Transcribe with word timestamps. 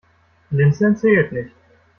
Blinzeln 0.49 0.97
zählt 0.97 1.31
nicht. 1.31 1.53